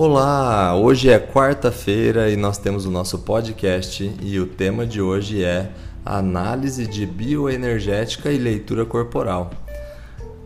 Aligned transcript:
Olá, 0.00 0.76
hoje 0.76 1.10
é 1.10 1.18
quarta-feira 1.18 2.30
e 2.30 2.36
nós 2.36 2.56
temos 2.56 2.86
o 2.86 2.90
nosso 2.90 3.18
podcast 3.18 4.08
e 4.22 4.38
o 4.38 4.46
tema 4.46 4.86
de 4.86 5.02
hoje 5.02 5.42
é 5.42 5.72
análise 6.06 6.86
de 6.86 7.04
bioenergética 7.04 8.30
e 8.30 8.38
leitura 8.38 8.86
corporal. 8.86 9.50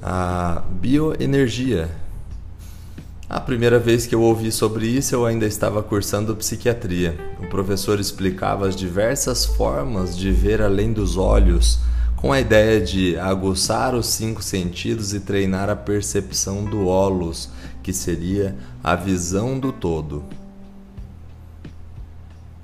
A 0.00 0.62
bioenergia. 0.70 1.90
A 3.28 3.38
primeira 3.38 3.78
vez 3.78 4.06
que 4.06 4.14
eu 4.14 4.22
ouvi 4.22 4.50
sobre 4.50 4.86
isso, 4.86 5.14
eu 5.14 5.26
ainda 5.26 5.44
estava 5.44 5.82
cursando 5.82 6.34
psiquiatria. 6.34 7.14
O 7.38 7.46
professor 7.46 8.00
explicava 8.00 8.66
as 8.66 8.74
diversas 8.74 9.44
formas 9.44 10.16
de 10.16 10.32
ver 10.32 10.62
além 10.62 10.90
dos 10.90 11.18
olhos, 11.18 11.80
com 12.16 12.32
a 12.32 12.40
ideia 12.40 12.80
de 12.80 13.18
aguçar 13.18 13.94
os 13.94 14.06
cinco 14.06 14.42
sentidos 14.42 15.12
e 15.12 15.20
treinar 15.20 15.68
a 15.68 15.76
percepção 15.76 16.64
do 16.64 16.86
holos 16.86 17.50
que 17.84 17.92
seria 17.92 18.56
a 18.82 18.96
visão 18.96 19.60
do 19.60 19.70
todo. 19.70 20.24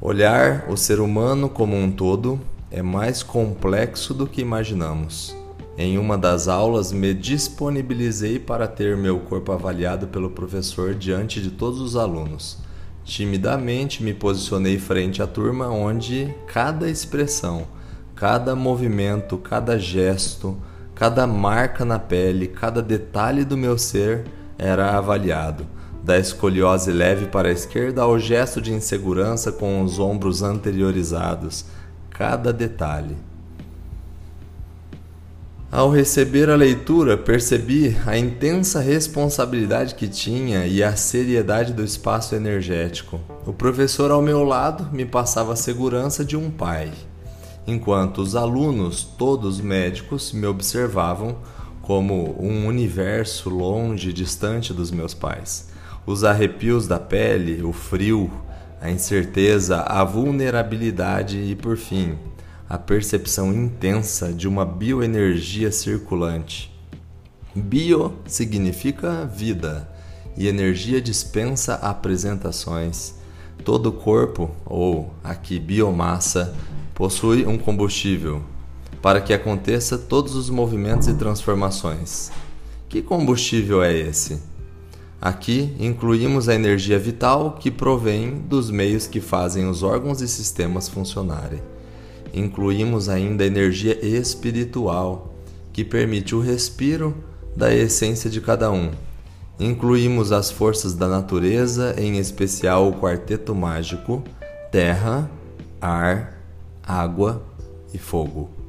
Olhar 0.00 0.64
o 0.70 0.76
ser 0.76 1.00
humano 1.00 1.50
como 1.50 1.76
um 1.76 1.92
todo 1.92 2.40
é 2.70 2.82
mais 2.82 3.22
complexo 3.22 4.14
do 4.14 4.26
que 4.26 4.40
imaginamos. 4.40 5.36
Em 5.76 5.98
uma 5.98 6.16
das 6.16 6.48
aulas, 6.48 6.92
me 6.92 7.12
disponibilizei 7.12 8.38
para 8.38 8.66
ter 8.66 8.96
meu 8.96 9.20
corpo 9.20 9.52
avaliado 9.52 10.06
pelo 10.06 10.30
professor 10.30 10.94
diante 10.94 11.42
de 11.42 11.50
todos 11.50 11.80
os 11.80 11.94
alunos. 11.94 12.58
Timidamente 13.04 14.02
me 14.02 14.14
posicionei 14.14 14.78
frente 14.78 15.22
à 15.22 15.26
turma, 15.26 15.68
onde 15.68 16.34
cada 16.46 16.88
expressão, 16.88 17.66
cada 18.14 18.56
movimento, 18.56 19.36
cada 19.36 19.78
gesto, 19.78 20.56
cada 20.94 21.26
marca 21.26 21.84
na 21.84 21.98
pele, 21.98 22.48
cada 22.48 22.80
detalhe 22.80 23.44
do 23.44 23.56
meu 23.58 23.76
ser 23.76 24.24
era 24.58 24.96
avaliado, 24.96 25.66
da 26.02 26.18
escoliose 26.18 26.90
leve 26.90 27.26
para 27.26 27.48
a 27.48 27.52
esquerda 27.52 28.02
ao 28.02 28.18
gesto 28.18 28.60
de 28.60 28.72
insegurança 28.72 29.52
com 29.52 29.82
os 29.82 29.98
ombros 29.98 30.42
anteriorizados, 30.42 31.64
cada 32.10 32.52
detalhe. 32.52 33.16
Ao 35.72 35.88
receber 35.88 36.50
a 36.50 36.54
leitura, 36.54 37.16
percebi 37.16 37.96
a 38.04 38.18
intensa 38.18 38.78
responsabilidade 38.78 39.94
que 39.94 40.06
tinha 40.06 40.66
e 40.66 40.82
a 40.82 40.94
seriedade 40.96 41.72
do 41.72 41.82
espaço 41.82 42.34
energético. 42.34 43.18
O 43.46 43.54
professor 43.54 44.10
ao 44.10 44.20
meu 44.20 44.44
lado 44.44 44.90
me 44.92 45.06
passava 45.06 45.54
a 45.54 45.56
segurança 45.56 46.22
de 46.22 46.36
um 46.36 46.50
pai, 46.50 46.92
enquanto 47.66 48.18
os 48.18 48.36
alunos, 48.36 49.02
todos 49.02 49.62
médicos, 49.62 50.30
me 50.30 50.46
observavam 50.46 51.36
como 51.82 52.36
um 52.40 52.66
universo 52.66 53.50
longe, 53.50 54.12
distante 54.12 54.72
dos 54.72 54.90
meus 54.90 55.12
pais. 55.12 55.68
Os 56.06 56.24
arrepios 56.24 56.86
da 56.86 56.98
pele, 56.98 57.62
o 57.62 57.72
frio, 57.72 58.30
a 58.80 58.90
incerteza, 58.90 59.82
a 59.82 60.02
vulnerabilidade 60.04 61.38
e, 61.38 61.54
por 61.54 61.76
fim, 61.76 62.16
a 62.68 62.78
percepção 62.78 63.52
intensa 63.52 64.32
de 64.32 64.48
uma 64.48 64.64
bioenergia 64.64 65.70
circulante. 65.70 66.72
Bio 67.54 68.14
significa 68.26 69.26
vida 69.26 69.88
e 70.36 70.48
energia 70.48 71.00
dispensa 71.00 71.74
apresentações. 71.74 73.14
Todo 73.64 73.92
corpo, 73.92 74.50
ou 74.64 75.12
aqui 75.22 75.60
biomassa, 75.60 76.54
possui 76.94 77.46
um 77.46 77.58
combustível, 77.58 78.42
para 79.02 79.20
que 79.20 79.34
aconteça 79.34 79.98
todos 79.98 80.36
os 80.36 80.48
movimentos 80.48 81.08
e 81.08 81.14
transformações. 81.14 82.30
Que 82.88 83.02
combustível 83.02 83.82
é 83.82 83.92
esse? 83.92 84.40
Aqui 85.20 85.74
incluímos 85.78 86.48
a 86.48 86.54
energia 86.54 86.98
vital 86.98 87.56
que 87.60 87.70
provém 87.70 88.38
dos 88.38 88.70
meios 88.70 89.06
que 89.06 89.20
fazem 89.20 89.68
os 89.68 89.82
órgãos 89.82 90.20
e 90.20 90.28
sistemas 90.28 90.88
funcionarem. 90.88 91.60
Incluímos 92.32 93.08
ainda 93.08 93.44
a 93.44 93.46
energia 93.46 93.98
espiritual, 94.04 95.34
que 95.72 95.84
permite 95.84 96.34
o 96.34 96.40
respiro 96.40 97.14
da 97.56 97.74
essência 97.74 98.30
de 98.30 98.40
cada 98.40 98.70
um. 98.70 98.90
Incluímos 99.60 100.32
as 100.32 100.50
forças 100.50 100.94
da 100.94 101.08
natureza, 101.08 101.94
em 101.98 102.18
especial 102.18 102.88
o 102.88 102.94
quarteto 102.94 103.54
mágico: 103.54 104.22
terra, 104.70 105.30
ar, 105.80 106.38
água 106.82 107.42
e 107.92 107.98
fogo. 107.98 108.61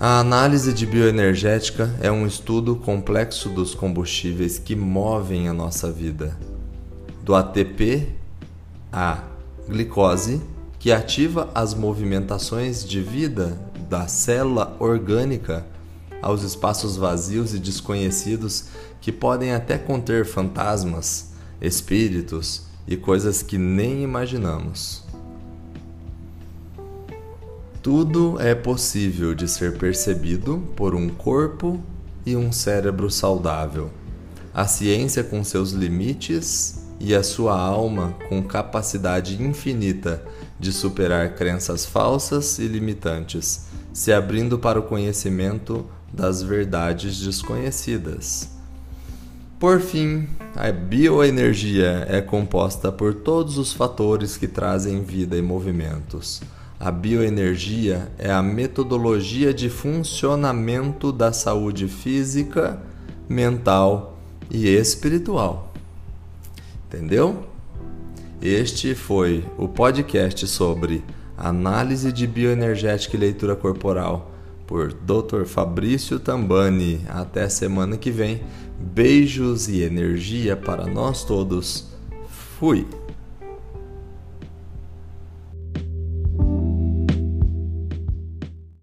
A 0.00 0.20
análise 0.20 0.72
de 0.72 0.86
bioenergética 0.86 1.92
é 2.00 2.08
um 2.08 2.24
estudo 2.24 2.76
complexo 2.76 3.48
dos 3.48 3.74
combustíveis 3.74 4.56
que 4.56 4.76
movem 4.76 5.48
a 5.48 5.52
nossa 5.52 5.90
vida. 5.90 6.38
Do 7.24 7.34
ATP 7.34 8.06
à 8.92 9.24
glicose, 9.68 10.40
que 10.78 10.92
ativa 10.92 11.50
as 11.52 11.74
movimentações 11.74 12.84
de 12.84 13.00
vida 13.00 13.58
da 13.90 14.06
célula 14.06 14.76
orgânica, 14.78 15.66
aos 16.22 16.44
espaços 16.44 16.96
vazios 16.96 17.52
e 17.52 17.58
desconhecidos 17.58 18.66
que 19.00 19.10
podem 19.10 19.52
até 19.52 19.76
conter 19.76 20.24
fantasmas, 20.24 21.32
espíritos 21.60 22.62
e 22.86 22.96
coisas 22.96 23.42
que 23.42 23.58
nem 23.58 24.04
imaginamos. 24.04 25.07
Tudo 27.90 28.38
é 28.38 28.54
possível 28.54 29.34
de 29.34 29.48
ser 29.48 29.78
percebido 29.78 30.62
por 30.76 30.94
um 30.94 31.08
corpo 31.08 31.80
e 32.26 32.36
um 32.36 32.52
cérebro 32.52 33.10
saudável. 33.10 33.90
A 34.52 34.66
ciência, 34.66 35.24
com 35.24 35.42
seus 35.42 35.70
limites, 35.70 36.84
e 37.00 37.14
a 37.14 37.22
sua 37.22 37.58
alma 37.58 38.14
com 38.28 38.42
capacidade 38.42 39.42
infinita 39.42 40.22
de 40.60 40.70
superar 40.70 41.34
crenças 41.34 41.86
falsas 41.86 42.58
e 42.58 42.68
limitantes, 42.68 43.68
se 43.90 44.12
abrindo 44.12 44.58
para 44.58 44.78
o 44.78 44.82
conhecimento 44.82 45.86
das 46.12 46.42
verdades 46.42 47.18
desconhecidas. 47.18 48.50
Por 49.58 49.80
fim, 49.80 50.28
a 50.54 50.70
bioenergia 50.70 52.04
é 52.06 52.20
composta 52.20 52.92
por 52.92 53.14
todos 53.14 53.56
os 53.56 53.72
fatores 53.72 54.36
que 54.36 54.46
trazem 54.46 55.02
vida 55.02 55.38
e 55.38 55.40
movimentos 55.40 56.42
a 56.80 56.92
bioenergia 56.92 58.10
é 58.18 58.30
a 58.30 58.42
metodologia 58.42 59.52
de 59.52 59.68
funcionamento 59.68 61.10
da 61.10 61.32
saúde 61.32 61.88
física, 61.88 62.80
mental 63.28 64.16
e 64.48 64.68
espiritual. 64.68 65.72
Entendeu? 66.86 67.44
Este 68.40 68.94
foi 68.94 69.44
o 69.58 69.66
podcast 69.66 70.46
sobre 70.46 71.02
análise 71.36 72.12
de 72.12 72.26
bioenergética 72.26 73.16
e 73.16 73.20
leitura 73.20 73.56
corporal 73.56 74.32
por 74.64 74.92
Dr. 74.92 75.44
Fabrício 75.46 76.20
Tambani. 76.20 77.04
Até 77.08 77.48
semana 77.48 77.96
que 77.96 78.12
vem. 78.12 78.42
Beijos 78.78 79.68
e 79.68 79.82
energia 79.82 80.56
para 80.56 80.86
nós 80.86 81.24
todos. 81.24 81.88
Fui. 82.58 82.86